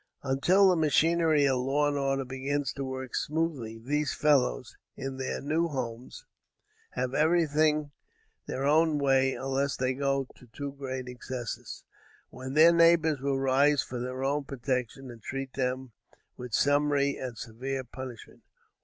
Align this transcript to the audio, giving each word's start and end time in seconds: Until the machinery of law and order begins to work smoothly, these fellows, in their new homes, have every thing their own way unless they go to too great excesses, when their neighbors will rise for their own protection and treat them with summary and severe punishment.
Until 0.23 0.67
the 0.71 0.75
machinery 0.75 1.45
of 1.47 1.59
law 1.59 1.87
and 1.87 1.95
order 1.95 2.25
begins 2.25 2.73
to 2.73 2.83
work 2.83 3.13
smoothly, 3.13 3.77
these 3.77 4.15
fellows, 4.15 4.75
in 4.97 5.17
their 5.17 5.39
new 5.41 5.67
homes, 5.67 6.25
have 6.93 7.13
every 7.13 7.45
thing 7.45 7.91
their 8.47 8.65
own 8.65 8.97
way 8.97 9.35
unless 9.35 9.77
they 9.77 9.93
go 9.93 10.25
to 10.37 10.47
too 10.47 10.71
great 10.71 11.07
excesses, 11.07 11.83
when 12.31 12.55
their 12.55 12.73
neighbors 12.73 13.21
will 13.21 13.37
rise 13.39 13.83
for 13.83 13.99
their 13.99 14.23
own 14.23 14.43
protection 14.43 15.11
and 15.11 15.21
treat 15.21 15.53
them 15.53 15.91
with 16.35 16.51
summary 16.55 17.15
and 17.17 17.37
severe 17.37 17.83
punishment. 17.83 18.41